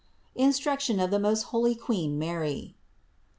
INSTRUCTION 0.33 0.99
OF 0.99 1.11
THE 1.11 1.19
MOST 1.19 1.43
HOLY 1.53 1.75
QUEEN 1.75 2.17
MARY. 2.17 2.73